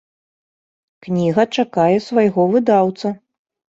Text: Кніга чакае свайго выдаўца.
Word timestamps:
Кніга 1.07 1.47
чакае 1.59 1.95
свайго 2.09 2.51
выдаўца. 2.57 3.19